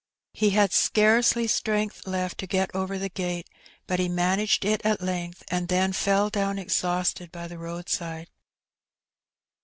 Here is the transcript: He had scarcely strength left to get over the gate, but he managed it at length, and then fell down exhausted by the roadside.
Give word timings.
He 0.33 0.49
had 0.49 0.73
scarcely 0.73 1.45
strength 1.45 2.07
left 2.07 2.39
to 2.39 2.47
get 2.47 2.73
over 2.75 2.97
the 2.97 3.07
gate, 3.07 3.47
but 3.85 3.99
he 3.99 4.09
managed 4.09 4.65
it 4.65 4.81
at 4.83 4.99
length, 4.99 5.43
and 5.51 5.67
then 5.67 5.93
fell 5.93 6.31
down 6.31 6.57
exhausted 6.57 7.31
by 7.31 7.47
the 7.47 7.59
roadside. 7.59 8.27